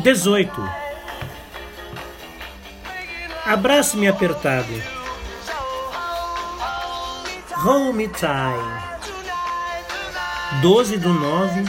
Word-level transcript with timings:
18. 0.00 0.50
Abrace-me 3.44 4.08
apertado. 4.08 4.72
Home 7.66 8.08
Time. 8.08 8.80
12 10.62 10.96
de 10.96 11.06
9, 11.06 11.64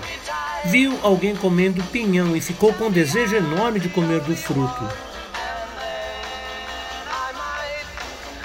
viu 0.64 0.98
alguém 1.02 1.36
comendo 1.36 1.84
pinhão 1.84 2.34
e 2.34 2.40
ficou 2.40 2.72
com 2.72 2.86
um 2.86 2.90
desejo 2.90 3.36
enorme 3.36 3.78
de 3.78 3.90
comer 3.90 4.22
do 4.22 4.34
fruto. 4.34 4.88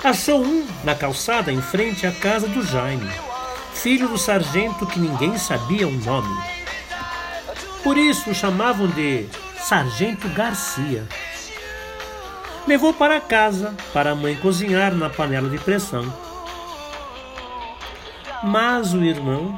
Achou 0.03 0.43
um 0.43 0.67
na 0.83 0.93
calçada 0.93 1.53
em 1.53 1.61
frente 1.61 2.05
à 2.05 2.11
casa 2.11 2.49
do 2.49 2.61
Jaime, 2.63 3.09
filho 3.73 4.09
do 4.09 4.17
sargento 4.17 4.85
que 4.85 4.99
ninguém 4.99 5.37
sabia 5.37 5.87
o 5.87 5.91
nome. 5.91 6.37
Por 7.81 7.97
isso 7.97 8.29
o 8.29 8.35
chamavam 8.35 8.87
de 8.87 9.25
Sargento 9.57 10.27
Garcia. 10.29 11.07
Levou 12.67 12.93
para 12.93 13.21
casa 13.21 13.73
para 13.93 14.11
a 14.11 14.15
mãe 14.15 14.35
cozinhar 14.35 14.93
na 14.93 15.09
panela 15.09 15.49
de 15.49 15.57
pressão. 15.57 16.13
Mas 18.43 18.93
o 18.93 19.03
irmão, 19.03 19.53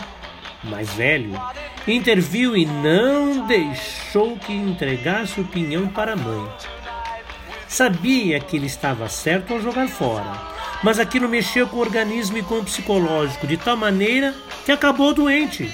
mais 0.63 0.91
velho, 0.93 1.39
interviu 1.87 2.57
e 2.57 2.65
não 2.65 3.45
deixou 3.45 4.37
que 4.37 4.51
entregasse 4.51 5.39
o 5.39 5.45
pinhão 5.45 5.87
para 5.87 6.13
a 6.13 6.15
mãe. 6.15 6.49
Sabia 7.67 8.39
que 8.39 8.57
ele 8.57 8.65
estava 8.65 9.07
certo 9.07 9.53
ao 9.53 9.61
jogar 9.61 9.87
fora, 9.87 10.31
mas 10.83 10.99
aquilo 10.99 11.29
mexeu 11.29 11.67
com 11.67 11.77
o 11.77 11.81
organismo 11.81 12.37
e 12.37 12.43
com 12.43 12.55
o 12.55 12.63
psicológico 12.63 13.47
de 13.47 13.55
tal 13.55 13.77
maneira 13.77 14.33
que 14.65 14.71
acabou 14.71 15.13
doente. 15.13 15.71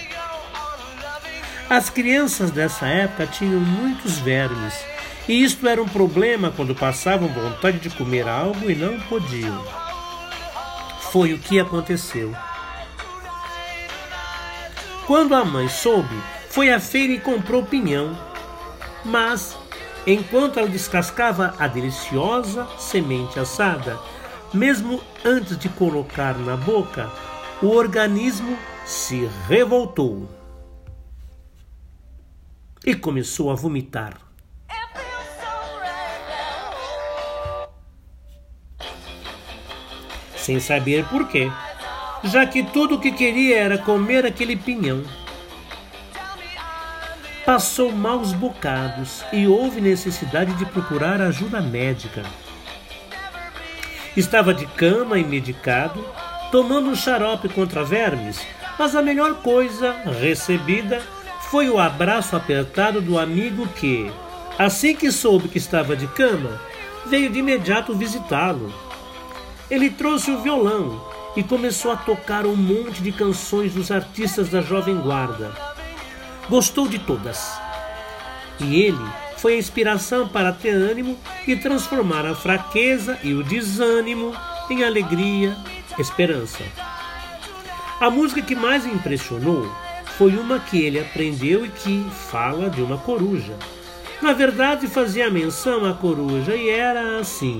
As 1.69 1.89
crianças 1.89 2.51
dessa 2.51 2.87
época 2.87 3.25
tinham 3.25 3.59
muitos 3.59 4.19
vermes, 4.19 4.73
e 5.27 5.43
isto 5.43 5.67
era 5.67 5.81
um 5.81 5.87
problema 5.87 6.51
quando 6.55 6.75
passavam 6.75 7.27
vontade 7.29 7.79
de 7.79 7.89
comer 7.89 8.27
algo 8.27 8.69
e 8.69 8.75
não 8.75 8.99
podiam. 9.01 9.65
Foi 11.11 11.33
o 11.33 11.39
que 11.39 11.59
aconteceu. 11.59 12.33
Quando 15.07 15.33
a 15.35 15.45
mãe 15.45 15.69
soube, 15.69 16.21
foi 16.49 16.69
à 16.69 16.81
feira 16.81 17.13
e 17.13 17.19
comprou 17.21 17.63
pinhão. 17.63 18.13
Mas, 19.05 19.57
enquanto 20.05 20.59
ela 20.59 20.67
descascava 20.67 21.55
a 21.57 21.65
deliciosa 21.65 22.67
semente 22.77 23.39
assada, 23.39 23.97
mesmo 24.53 25.01
antes 25.23 25.57
de 25.57 25.69
colocar 25.69 26.37
na 26.37 26.57
boca, 26.57 27.09
o 27.61 27.67
organismo 27.67 28.59
se 28.85 29.29
revoltou 29.47 30.27
e 32.85 32.93
começou 32.93 33.49
a 33.49 33.55
vomitar. 33.55 34.19
Sem 40.35 40.59
saber 40.59 41.05
por 41.05 41.29
quê 41.29 41.49
já 42.23 42.45
que 42.45 42.63
tudo 42.63 42.95
o 42.95 42.99
que 42.99 43.11
queria 43.11 43.57
era 43.57 43.77
comer 43.77 44.25
aquele 44.25 44.55
pinhão. 44.55 45.03
Passou 47.45 47.91
maus 47.91 48.33
bocados 48.33 49.23
e 49.31 49.47
houve 49.47 49.79
necessidade 49.79 50.53
de 50.53 50.65
procurar 50.65 51.21
ajuda 51.21 51.61
médica. 51.61 52.23
Estava 54.17 54.53
de 54.53 54.65
cama 54.65 55.17
e 55.17 55.23
medicado, 55.23 56.03
tomando 56.51 56.89
um 56.89 56.95
xarope 56.95 57.47
contra 57.47 57.85
vermes, 57.85 58.41
mas 58.77 58.95
a 58.95 59.01
melhor 59.01 59.35
coisa 59.35 59.95
recebida 60.19 61.01
foi 61.49 61.69
o 61.69 61.79
abraço 61.79 62.35
apertado 62.35 62.99
do 62.99 63.17
amigo 63.17 63.67
que, 63.67 64.11
assim 64.59 64.95
que 64.95 65.11
soube 65.11 65.47
que 65.47 65.57
estava 65.57 65.95
de 65.95 66.07
cama, 66.07 66.59
veio 67.05 67.29
de 67.29 67.39
imediato 67.39 67.95
visitá-lo. 67.95 68.73
Ele 69.69 69.89
trouxe 69.89 70.31
o 70.31 70.41
violão 70.41 71.16
e 71.37 71.43
começou 71.43 71.91
a 71.91 71.95
tocar 71.95 72.47
um 72.47 72.55
monte 72.55 73.03
de 73.03 73.11
canções 73.11 73.71
dos 73.71 73.91
artistas 73.91 74.49
da 74.49 74.59
Jovem 74.59 74.97
Guarda. 74.97 75.51
Gostou 76.49 76.87
de 76.87 76.97
todas. 76.97 77.51
E 78.59 78.81
ele 78.81 79.05
foi 79.37 79.53
a 79.53 79.57
inspiração 79.57 80.27
para 80.27 80.51
ter 80.51 80.71
ânimo 80.71 81.15
e 81.47 81.55
transformar 81.55 82.25
a 82.25 82.33
fraqueza 82.33 83.19
e 83.23 83.35
o 83.35 83.43
desânimo 83.43 84.35
em 84.67 84.83
alegria, 84.83 85.55
esperança. 85.99 86.63
A 87.99 88.09
música 88.09 88.41
que 88.41 88.55
mais 88.55 88.87
impressionou 88.87 89.71
foi 90.17 90.35
uma 90.35 90.59
que 90.59 90.81
ele 90.81 90.99
aprendeu 90.99 91.63
e 91.63 91.69
que 91.69 92.03
fala 92.31 92.67
de 92.67 92.81
uma 92.81 92.97
coruja. 92.97 93.55
Na 94.23 94.33
verdade, 94.33 94.87
fazia 94.87 95.29
menção 95.29 95.85
à 95.85 95.93
coruja 95.93 96.55
e 96.55 96.67
era 96.67 97.19
assim 97.19 97.59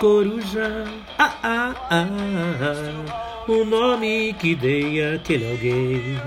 coruja. 0.00 0.84
Ah, 1.18 1.34
ah, 1.42 1.74
ah, 1.90 2.06
ah, 2.08 3.44
o 3.46 3.64
nome 3.66 4.32
que 4.38 4.54
dei 4.54 5.14
àquele 5.14 5.50
alguém 5.50 6.20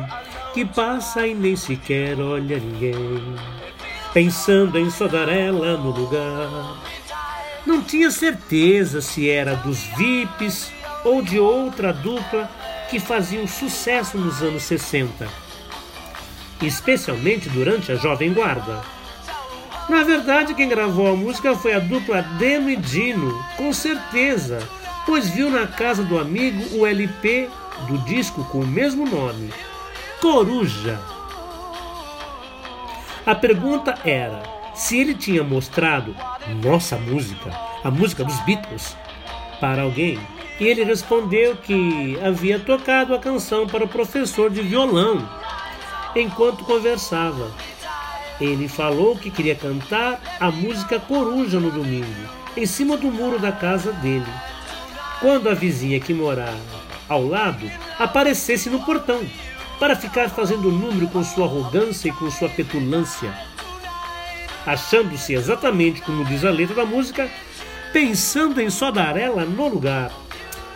que 0.54 0.64
passa 0.64 1.26
e 1.26 1.34
nem 1.34 1.56
sequer 1.56 2.20
olha 2.22 2.60
ninguém, 2.60 3.36
pensando 4.14 4.78
em 4.78 4.92
só 4.92 5.08
dar 5.08 5.28
ela 5.28 5.76
no 5.76 5.90
lugar. 5.90 6.78
Não 7.66 7.82
tinha 7.82 8.12
certeza 8.12 9.02
se 9.02 9.28
era 9.28 9.56
dos 9.56 9.80
VIPs 9.98 10.72
ou 11.04 11.24
de 11.24 11.40
outra 11.40 11.92
dupla 11.92 12.50
que 12.92 13.00
faziam 13.00 13.48
sucesso 13.48 14.20
nos 14.20 14.44
anos 14.44 14.62
60, 14.64 15.28
especialmente 16.62 17.50
durante 17.50 17.92
a 17.92 17.96
Jovem 17.96 18.32
Guarda. 18.34 18.84
Na 19.90 20.04
verdade, 20.04 20.54
quem 20.54 20.70
gravou 20.70 21.08
a 21.08 21.16
música 21.16 21.56
foi 21.56 21.74
a 21.74 21.80
dupla 21.80 22.22
Deno 22.22 22.70
e 22.70 22.76
Dino, 22.76 23.44
com 23.58 23.74
certeza, 23.74 24.60
pois 25.06 25.30
viu 25.30 25.50
na 25.50 25.68
casa 25.68 26.04
do 26.04 26.18
amigo 26.18 26.78
o 26.78 26.88
LP 26.88 27.50
do 27.88 27.98
disco 28.00 28.46
com 28.46 28.60
o 28.60 28.68
mesmo 28.68 29.06
nome, 29.06 29.52
Coruja. 30.22 31.00
A 33.26 33.36
pergunta 33.36 33.96
era 34.06 34.42
se 34.74 34.98
ele 34.98 35.14
tinha 35.14 35.44
mostrado 35.44 36.16
nossa 36.64 36.98
música, 36.98 37.52
a 37.84 37.92
música 37.92 38.24
dos 38.24 38.40
Beatles, 38.42 38.96
para 39.60 39.84
alguém. 39.84 40.20
E 40.60 40.66
ele 40.66 40.84
respondeu 40.84 41.58
que 41.58 42.18
havia 42.24 42.60
tocado 42.60 43.14
a 43.14 43.20
canção 43.20 43.68
para 43.68 43.84
o 43.84 43.88
professor 43.88 44.50
de 44.50 44.62
violão 44.62 45.28
enquanto 46.16 46.64
conversava 46.64 47.52
ele 48.40 48.68
falou 48.68 49.16
que 49.16 49.30
queria 49.30 49.56
cantar 49.56 50.20
a 50.40 50.52
música 50.52 51.00
Coruja 51.00 51.60
no 51.60 51.72
domingo, 51.72 52.30
em 52.56 52.66
cima 52.66 52.98
do 52.98 53.12
muro 53.12 53.40
da 53.40 53.52
casa 53.52 53.92
dele. 53.94 54.26
Quando 55.20 55.50
a 55.50 55.54
vizinha 55.54 56.00
que 56.00 56.14
morava 56.14 56.84
ao 57.08 57.26
lado 57.26 57.70
aparecesse 58.00 58.70
no 58.70 58.84
portão, 58.84 59.22
para 59.80 59.96
ficar 59.96 60.30
fazendo 60.30 60.72
número 60.72 61.08
com 61.10 61.24
sua 61.24 61.46
arrogância 61.46 62.08
e 62.08 62.12
com 62.14 62.30
sua 62.32 62.48
petulância. 62.48 63.34
Achando-se 64.66 65.34
exatamente 65.34 66.02
como 66.02 66.24
diz 66.24 66.46
a 66.46 66.50
letra 66.50 66.76
da 66.76 66.86
música, 66.86 67.30
pensando 67.92 68.62
em 68.62 68.70
só 68.70 68.92
dar 68.92 69.18
ela 69.18 69.44
no 69.44 69.68
lugar. 69.68 70.10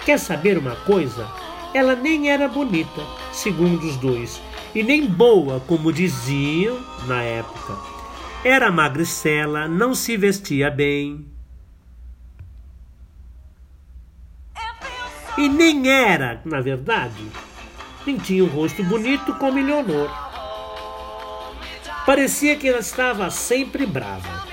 Quer 0.04 0.20
saber 0.20 0.58
uma 0.58 0.76
coisa? 0.76 1.26
Ela 1.74 1.96
nem 1.96 2.30
era 2.30 2.48
bonita, 2.48 3.02
segundo 3.32 3.86
os 3.88 3.96
dois, 3.96 4.42
e 4.74 4.84
nem 4.84 5.06
boa, 5.06 5.60
como 5.62 5.92
diziam 5.92 6.80
na 7.08 7.22
época. 7.22 7.78
Era 8.44 8.72
magricela, 8.72 9.68
não 9.68 9.94
se 9.94 10.16
vestia 10.16 10.70
bem. 10.70 11.26
E 15.38 15.48
nem 15.48 15.90
era, 15.90 16.42
na 16.46 16.62
verdade, 16.62 17.28
nem 18.06 18.18
tinha 18.18 18.44
um 18.44 18.48
rosto 18.48 18.84
bonito 18.84 19.34
como 19.36 19.60
Eleonor. 19.60 20.10
Parecia 22.06 22.56
que 22.56 22.68
ela 22.68 22.80
estava 22.80 23.30
sempre 23.30 23.86
brava. 23.86 24.48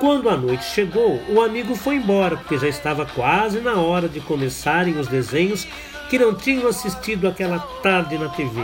Quando 0.00 0.28
a 0.28 0.36
noite 0.36 0.64
chegou, 0.64 1.22
o 1.28 1.40
amigo 1.40 1.76
foi 1.76 1.96
embora, 1.96 2.36
porque 2.36 2.58
já 2.58 2.66
estava 2.68 3.06
quase 3.06 3.60
na 3.60 3.74
hora 3.74 4.08
de 4.08 4.20
começarem 4.20 4.98
os 4.98 5.06
desenhos 5.06 5.66
que 6.10 6.18
não 6.18 6.34
tinham 6.34 6.68
assistido 6.68 7.26
aquela 7.28 7.60
tarde 7.82 8.18
na 8.18 8.28
TV. 8.28 8.60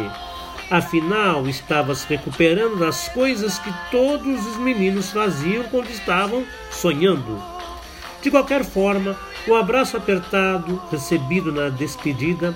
Afinal, 0.68 1.48
estava 1.48 1.94
se 1.94 2.04
recuperando 2.08 2.80
das 2.80 3.08
coisas 3.08 3.56
que 3.60 3.72
todos 3.90 4.44
os 4.44 4.56
meninos 4.56 5.12
faziam 5.12 5.62
quando 5.64 5.88
estavam 5.88 6.44
sonhando. 6.72 7.40
De 8.20 8.30
qualquer 8.32 8.64
forma, 8.64 9.16
O 9.46 9.54
abraço 9.54 9.96
apertado 9.96 10.82
recebido 10.90 11.52
na 11.52 11.68
despedida 11.68 12.52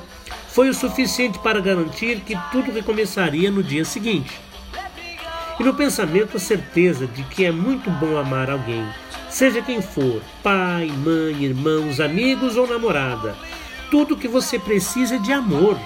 foi 0.48 0.69
o 0.69 0.75
suficiente 0.75 1.38
para 1.38 1.60
garantir 1.60 2.20
que 2.20 2.36
tudo 2.50 2.72
recomeçaria 2.72 3.48
no 3.48 3.62
dia 3.62 3.84
seguinte. 3.84 4.40
E 5.60 5.62
no 5.62 5.72
pensamento 5.72 6.36
a 6.36 6.40
certeza 6.40 7.06
de 7.06 7.22
que 7.25 7.44
é 7.44 7.52
muito 7.52 7.88
bom 7.90 8.19
amar 8.19 8.50
alguém, 8.50 8.84
seja 9.28 9.62
quem 9.62 9.81
for, 9.81 10.20
pai, 10.43 10.88
mãe, 10.88 11.44
irmãos, 11.44 12.00
amigos 12.00 12.56
ou 12.56 12.66
namorada. 12.66 13.36
Tudo 13.90 14.14
o 14.14 14.16
que 14.16 14.28
você 14.28 14.58
precisa 14.58 15.19
de 15.19 15.32
amor 15.32 15.78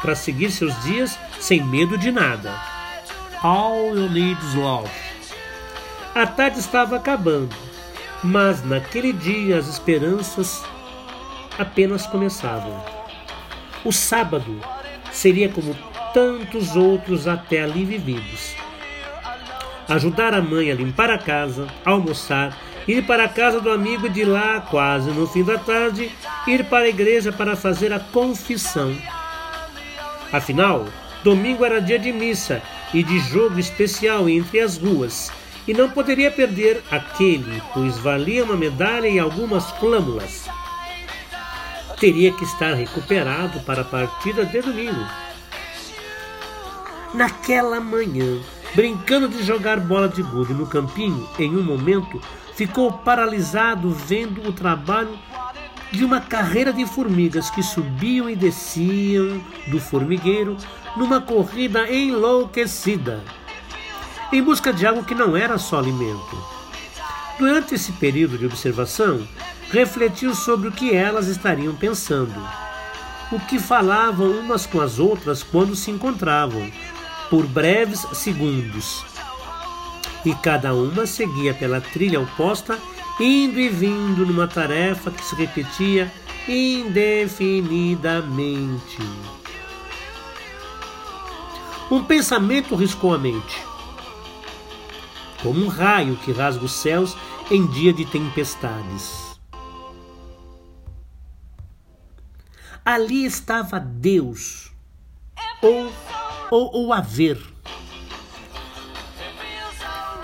para 0.00 0.14
seguir 0.14 0.50
seus 0.50 0.82
dias 0.82 1.18
sem 1.38 1.62
medo 1.62 1.98
de 1.98 2.10
nada. 2.10 2.54
All 3.42 3.96
you 3.96 4.08
need 4.08 4.38
is 4.44 4.54
love. 4.54 4.90
A 6.14 6.26
tarde 6.26 6.58
estava 6.58 6.96
acabando, 6.96 7.54
mas 8.24 8.64
naquele 8.64 9.12
dia 9.12 9.58
as 9.58 9.68
esperanças 9.68 10.64
apenas 11.58 12.06
começavam. 12.06 12.82
O 13.84 13.92
sábado 13.92 14.60
seria 15.12 15.48
como 15.48 15.76
tantos 16.14 16.74
outros 16.74 17.28
até 17.28 17.62
ali 17.62 17.84
vividos. 17.84 18.54
Ajudar 19.88 20.34
a 20.34 20.42
mãe 20.42 20.70
a 20.70 20.74
limpar 20.74 21.10
a 21.10 21.18
casa, 21.18 21.66
almoçar, 21.84 22.56
ir 22.88 23.04
para 23.04 23.24
a 23.24 23.28
casa 23.28 23.60
do 23.60 23.70
amigo 23.70 24.06
e 24.06 24.10
de 24.10 24.24
lá, 24.24 24.60
quase 24.60 25.10
no 25.10 25.26
fim 25.26 25.44
da 25.44 25.58
tarde, 25.58 26.10
ir 26.46 26.64
para 26.64 26.86
a 26.86 26.88
igreja 26.88 27.30
para 27.30 27.54
fazer 27.54 27.92
a 27.92 28.00
confissão. 28.00 28.96
Afinal, 30.32 30.86
domingo 31.22 31.64
era 31.64 31.80
dia 31.80 31.98
de 31.98 32.12
missa 32.12 32.60
e 32.92 33.04
de 33.04 33.20
jogo 33.20 33.60
especial 33.60 34.28
entre 34.28 34.58
as 34.60 34.78
ruas, 34.78 35.30
e 35.68 35.74
não 35.74 35.90
poderia 35.90 36.30
perder 36.30 36.82
aquele, 36.90 37.62
pois 37.74 37.98
valia 37.98 38.42
uma 38.42 38.56
medalha 38.56 39.06
e 39.06 39.18
algumas 39.18 39.70
flâmulas 39.72 40.48
teria 42.00 42.32
que 42.32 42.44
estar 42.44 42.74
recuperado 42.74 43.60
para 43.60 43.82
a 43.82 43.84
partida 43.84 44.44
de 44.44 44.60
domingo. 44.60 45.06
Naquela 47.14 47.80
manhã, 47.80 48.40
brincando 48.74 49.28
de 49.28 49.42
jogar 49.42 49.80
bola 49.80 50.08
de 50.08 50.22
gude 50.22 50.52
no 50.52 50.66
campinho, 50.66 51.28
em 51.38 51.56
um 51.56 51.62
momento 51.62 52.20
ficou 52.54 52.92
paralisado 52.92 53.90
vendo 53.90 54.48
o 54.48 54.52
trabalho 54.52 55.18
de 55.90 56.04
uma 56.04 56.20
carreira 56.20 56.72
de 56.72 56.84
formigas 56.84 57.48
que 57.50 57.62
subiam 57.62 58.28
e 58.28 58.36
desciam 58.36 59.40
do 59.68 59.80
formigueiro 59.80 60.56
numa 60.96 61.20
corrida 61.20 61.90
enlouquecida, 61.90 63.22
em 64.32 64.42
busca 64.42 64.72
de 64.72 64.86
algo 64.86 65.04
que 65.04 65.14
não 65.14 65.36
era 65.36 65.56
só 65.56 65.78
alimento. 65.78 66.36
Durante 67.38 67.74
esse 67.74 67.92
período 67.92 68.36
de 68.36 68.46
observação, 68.46 69.26
refletiu 69.70 70.34
sobre 70.34 70.68
o 70.68 70.72
que 70.72 70.94
elas 70.94 71.28
estariam 71.28 71.74
pensando, 71.74 72.34
o 73.30 73.38
que 73.38 73.58
falavam 73.58 74.30
umas 74.30 74.66
com 74.66 74.80
as 74.80 74.98
outras 74.98 75.42
quando 75.42 75.76
se 75.76 75.90
encontravam, 75.90 76.70
por 77.30 77.46
breves 77.46 78.06
segundos. 78.12 79.04
E 80.24 80.34
cada 80.36 80.74
uma 80.74 81.06
seguia 81.06 81.54
pela 81.54 81.80
trilha 81.80 82.20
oposta, 82.20 82.76
indo 83.20 83.58
e 83.58 83.68
vindo 83.68 84.26
numa 84.26 84.48
tarefa 84.48 85.10
que 85.10 85.24
se 85.24 85.34
repetia 85.34 86.12
indefinidamente. 86.46 88.98
Um 91.90 92.04
pensamento 92.04 92.74
riscou 92.74 93.14
a 93.14 93.18
mente, 93.18 93.62
como 95.42 95.64
um 95.64 95.68
raio 95.68 96.16
que 96.16 96.32
rasga 96.32 96.64
os 96.64 96.72
céus 96.72 97.16
em 97.50 97.66
dia 97.66 97.92
de 97.92 98.04
tempestades. 98.04 99.28
ali 102.88 103.26
estava 103.26 103.78
Deus, 103.78 104.72
ou, 105.60 105.92
ou, 106.50 106.70
ou 106.74 106.92
haver. 106.92 107.38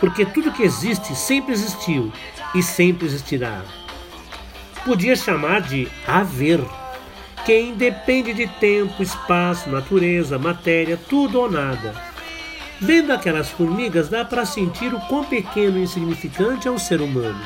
Porque 0.00 0.26
tudo 0.26 0.52
que 0.52 0.62
existe 0.62 1.14
sempre 1.14 1.52
existiu 1.52 2.12
e 2.54 2.62
sempre 2.62 3.06
existirá. 3.06 3.62
Podia 4.84 5.16
chamar 5.16 5.62
de 5.62 5.88
haver, 6.06 6.60
que 7.44 7.58
independe 7.58 8.34
de 8.34 8.46
tempo, 8.46 9.02
espaço, 9.02 9.70
natureza, 9.70 10.38
matéria, 10.38 10.98
tudo 11.08 11.40
ou 11.40 11.50
nada. 11.50 11.94
Vendo 12.80 13.12
aquelas 13.12 13.48
formigas, 13.48 14.08
dá 14.08 14.24
para 14.24 14.44
sentir 14.44 14.92
o 14.92 15.00
quão 15.02 15.24
pequeno 15.24 15.78
e 15.78 15.84
insignificante 15.84 16.68
é 16.68 16.70
o 16.70 16.78
ser 16.78 17.00
humano. 17.00 17.40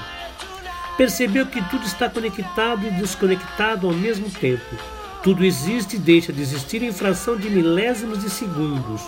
Percebeu 0.97 1.47
que 1.47 1.63
tudo 1.69 1.87
está 1.87 2.11
conectado 2.11 2.87
e 2.87 2.91
desconectado 2.91 3.87
ao 3.87 3.95
mesmo 3.95 4.29
tempo 4.31 4.98
tudo 5.29 5.45
existe 5.45 5.97
e 5.97 5.99
deixa 5.99 6.33
de 6.33 6.41
existir 6.41 6.83
em 6.83 6.91
fração 6.91 7.37
de 7.37 7.51
milésimos 7.51 8.21
de 8.23 8.31
segundos, 8.31 9.03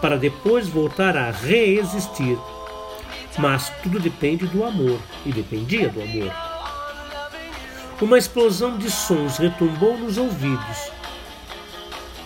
para 0.00 0.16
depois 0.16 0.66
voltar 0.66 1.14
a 1.14 1.30
reexistir. 1.30 2.38
Mas 3.36 3.70
tudo 3.82 4.00
depende 4.00 4.46
do 4.46 4.64
amor, 4.64 4.98
e 5.26 5.30
dependia 5.30 5.90
do 5.90 6.00
amor. 6.00 6.32
Uma 8.00 8.16
explosão 8.16 8.78
de 8.78 8.90
sons 8.90 9.36
retumbou 9.36 9.98
nos 9.98 10.16
ouvidos. 10.16 10.90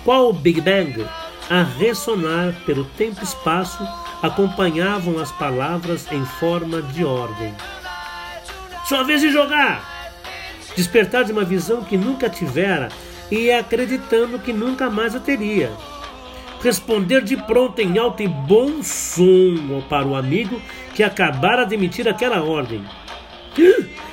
Qual 0.05 0.29
o 0.29 0.33
Big 0.33 0.61
Bang, 0.61 1.05
a 1.51 1.65
ressonar 1.65 2.55
pelo 2.65 2.85
tempo 2.85 3.19
e 3.23 3.25
espaço, 3.25 3.85
acompanhavam 4.23 5.19
as 5.19 5.33
palavras 5.33 6.07
em 6.13 6.25
forma 6.25 6.81
de 6.81 7.05
ordem. 7.05 7.53
Sua 8.89 9.03
vez 9.03 9.21
de 9.21 9.33
jogar! 9.33 9.91
Despertar 10.77 11.25
de 11.25 11.33
uma 11.33 11.45
visão 11.45 11.83
que 11.83 11.97
nunca 11.97 12.31
tivera 12.31 12.89
e 13.33 13.51
acreditando 13.51 14.39
que 14.39 14.53
nunca 14.53 14.91
mais 14.91 15.17
a 15.17 15.19
teria. 15.19 15.73
Responder 16.63 17.23
de 17.23 17.35
pronto 17.35 17.81
em 17.81 17.97
alto 17.97 18.23
e 18.23 18.29
bom 18.29 18.83
som 18.83 19.83
para 19.89 20.07
o 20.07 20.15
amigo 20.15 20.61
que 20.95 21.03
acabara 21.03 21.65
de 21.65 21.75
emitir 21.75 22.07
aquela 22.07 22.43
ordem. 22.43 22.85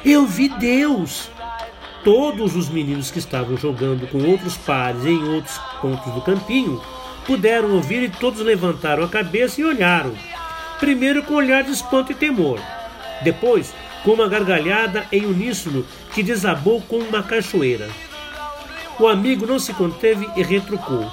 Eu 0.06 0.26
vi 0.26 0.48
Deus! 0.48 1.30
Todos 2.02 2.56
os 2.56 2.70
meninos 2.70 3.12
que 3.12 3.20
estavam 3.20 3.58
jogando 3.58 4.08
com 4.08 4.24
outros 4.24 4.56
pares 4.56 5.06
em 5.06 5.22
outros 5.34 5.58
pontos 5.82 6.14
do 6.14 6.22
campinho 6.22 6.82
puderam 7.26 7.74
ouvir 7.74 8.02
e 8.04 8.10
todos 8.10 8.40
levantaram 8.40 9.04
a 9.04 9.10
cabeça 9.10 9.60
e 9.60 9.66
olharam. 9.66 10.14
Primeiro 10.80 11.24
com 11.24 11.34
olhar 11.34 11.62
de 11.62 11.72
espanto 11.72 12.14
e 12.14 12.16
temor. 12.16 12.58
Depois, 13.22 13.76
com 14.02 14.12
uma 14.12 14.30
gargalhada 14.30 15.06
em 15.12 15.26
uníssono 15.26 15.86
que 16.14 16.24
desabou 16.24 16.82
com 16.84 17.00
uma 17.00 17.22
cachoeira. 17.22 17.90
O 19.00 19.08
amigo 19.08 19.46
não 19.46 19.58
se 19.58 19.74
conteve 19.74 20.30
e 20.36 20.44
retrucou. 20.44 21.10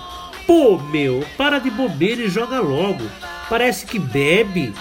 Pô, 0.46 0.78
meu, 0.78 1.24
para 1.36 1.58
de 1.58 1.70
bobeira 1.70 2.22
e 2.22 2.28
joga 2.28 2.60
logo. 2.60 3.04
Parece 3.48 3.86
que 3.86 3.98
bebe. 3.98 4.74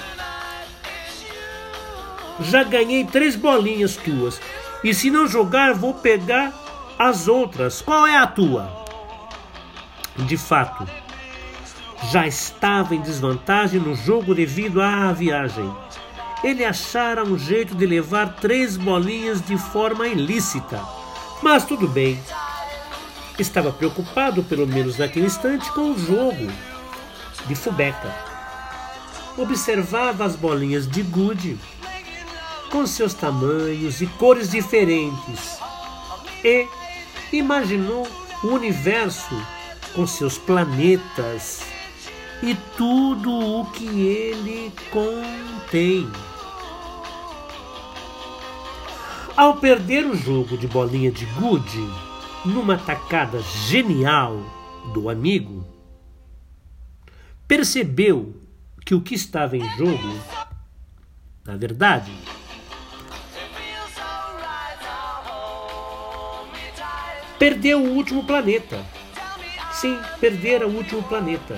Já 2.42 2.64
ganhei 2.64 3.06
três 3.06 3.36
bolinhas 3.36 3.96
tuas. 3.96 4.42
E 4.84 4.94
se 4.94 5.10
não 5.10 5.28
jogar, 5.28 5.74
vou 5.74 5.94
pegar 5.94 6.54
as 6.98 7.28
outras. 7.28 7.82
Qual 7.82 8.08
é 8.08 8.18
a 8.18 8.28
tua? 8.28 8.86
De 10.18 10.38
fato, 10.38 10.88
já 12.12 12.26
estava 12.26 12.96
em 12.96 13.02
desvantagem 13.02 13.80
no 13.80 13.96
jogo 13.96 14.34
devido 14.34 14.82
à 14.82 15.12
viagem. 15.12 15.72
Ele 16.44 16.64
achara 16.64 17.24
um 17.24 17.38
jeito 17.38 17.76
de 17.76 17.86
levar 17.86 18.36
três 18.36 18.78
bolinhas 18.78 19.42
de 19.42 19.58
forma 19.58 20.08
ilícita. 20.08 20.82
Mas 21.42 21.66
tudo 21.66 21.88
bem, 21.88 22.20
estava 23.42 23.72
preocupado, 23.72 24.44
pelo 24.44 24.68
menos 24.68 24.98
naquele 24.98 25.26
instante, 25.26 25.72
com 25.72 25.92
o 25.92 25.98
jogo 25.98 26.52
de 27.48 27.56
Fubeca. 27.56 28.14
Observava 29.38 30.26
as 30.26 30.36
bolinhas 30.36 30.88
de 30.88 31.02
gude 31.02 31.58
com 32.72 32.86
seus 32.86 33.14
tamanhos 33.14 34.02
e 34.02 34.08
cores 34.08 34.50
diferentes 34.50 35.60
e 36.44 36.68
imaginou 37.32 38.08
o 38.44 38.48
universo 38.48 39.36
com 39.94 40.06
seus 40.06 40.38
planetas 40.38 41.62
e 42.44 42.56
tudo 42.78 43.32
o 43.32 43.66
que 43.72 43.86
ele 43.86 44.74
contém. 44.92 46.10
Ao 49.36 49.58
perder 49.58 50.06
o 50.06 50.16
jogo 50.16 50.58
de 50.58 50.68
bolinha 50.68 51.12
de 51.12 51.26
gude, 51.26 51.90
numa 52.46 52.78
tacada 52.78 53.42
genial 53.68 54.38
do 54.94 55.10
amigo, 55.10 55.66
percebeu 57.48 58.36
que 58.86 58.94
o 58.94 59.02
que 59.02 59.16
estava 59.16 59.58
em 59.58 59.68
jogo, 59.78 60.20
na 61.44 61.56
verdade, 61.58 62.12
perdeu 67.40 67.82
o 67.82 67.96
último 67.96 68.24
planeta. 68.24 68.84
Sim, 69.72 70.00
perdera 70.20 70.68
o 70.68 70.76
último 70.76 71.04
planeta. 71.04 71.58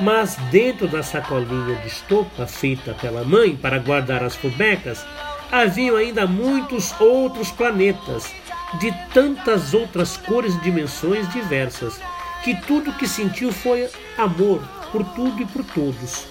Mas 0.00 0.36
dentro 0.50 0.86
da 0.86 1.02
sacolinha 1.02 1.76
de 1.76 1.88
estopa 1.88 2.46
feita 2.46 2.94
pela 2.94 3.24
mãe 3.24 3.56
para 3.56 3.78
guardar 3.78 4.22
as 4.22 4.36
fubecas, 4.36 5.04
haviam 5.50 5.96
ainda 5.96 6.26
muitos 6.26 6.92
outros 7.00 7.50
planetas, 7.50 8.32
de 8.74 8.92
tantas 9.12 9.72
outras 9.72 10.16
cores 10.16 10.54
e 10.54 10.60
dimensões 10.60 11.28
diversas, 11.32 12.00
que 12.44 12.54
tudo 12.54 12.92
que 12.92 13.08
sentiu 13.08 13.52
foi 13.52 13.88
amor 14.16 14.62
por 14.92 15.04
tudo 15.04 15.42
e 15.42 15.46
por 15.46 15.64
todos. 15.64 16.26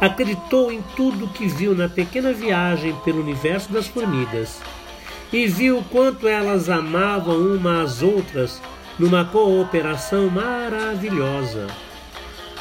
Acreditou 0.00 0.70
em 0.70 0.82
tudo 0.96 1.28
que 1.28 1.46
viu 1.46 1.74
na 1.74 1.88
pequena 1.88 2.32
viagem 2.32 2.94
pelo 3.04 3.20
universo 3.20 3.72
das 3.72 3.86
formigas 3.86 4.60
e 5.32 5.46
viu 5.46 5.82
quanto 5.90 6.28
elas 6.28 6.68
amavam 6.68 7.36
uma 7.36 7.82
às 7.82 8.02
outras 8.02 8.60
numa 8.98 9.24
cooperação 9.24 10.28
maravilhosa. 10.28 11.66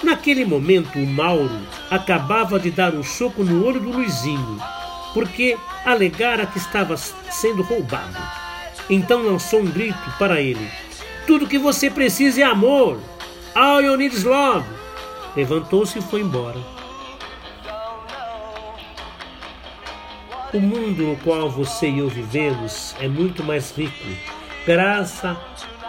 Naquele 0.01 0.43
momento, 0.43 1.00
o 1.00 1.05
Mauro 1.05 1.62
acabava 1.89 2.60
de 2.60 2.72
dar 2.72 2.93
um 2.93 3.03
soco 3.03 3.43
no 3.43 3.65
olho 3.65 3.79
do 3.79 3.91
Luizinho, 3.91 4.60
porque 5.13 5.58
alegara 5.86 6.46
que 6.46 6.58
estava 6.58 6.98
sendo 6.98 7.62
roubado. 7.63 8.17
Então 8.89 9.24
lançou 9.24 9.62
um 9.62 9.65
grito 9.65 10.12
para 10.17 10.41
ele: 10.41 10.70
Tudo 11.25 11.48
que 11.48 11.58
você 11.58 11.89
precisa 11.89 12.41
é 12.41 12.43
amor! 12.43 13.00
All 13.55 13.82
you 13.82 13.96
need 13.96 14.15
is 14.15 14.24
love! 14.24 14.67
Levantou-se 15.36 15.98
e 15.98 16.01
foi 16.01 16.22
embora. 16.22 16.60
O 20.53 20.60
mundo 20.60 21.03
no 21.03 21.15
qual 21.17 21.50
você 21.50 21.89
e 21.89 22.00
eu 22.00 22.08
vivemos 22.08 22.96
é 23.00 23.08
muito 23.08 23.43
mais 23.43 23.72
rico, 23.75 24.05
graça 24.67 25.36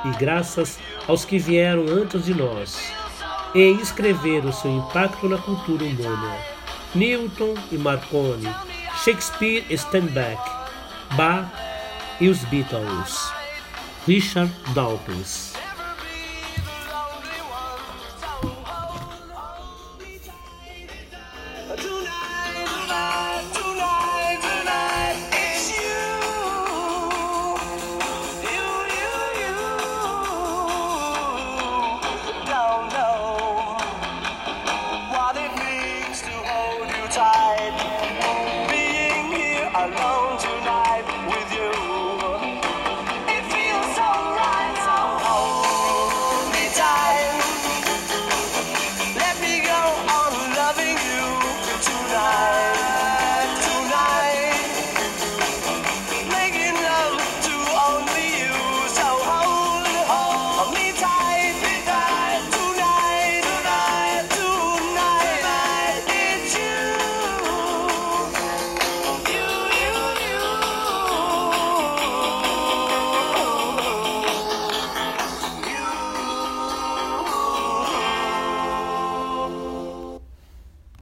e 0.05 0.11
graças 0.17 0.79
aos 1.07 1.25
que 1.25 1.39
vieram 1.39 1.83
antes 1.83 2.25
de 2.25 2.33
nós 2.33 2.95
e 3.55 3.71
escreveram 3.73 4.53
seu 4.53 4.71
impacto 4.71 5.29
na 5.29 5.39
cultura 5.39 5.85
humana. 5.85 6.37
Newton 6.95 7.55
e 7.71 7.77
Marconi, 7.77 8.49
Shakespeare 9.05 9.63
e 9.69 9.77
Steinbeck, 9.77 10.41
Bach 11.15 11.47
e 12.19 12.27
Beatles. 12.47 13.31
Richard 14.07 14.51
Dawkins. 14.73 15.54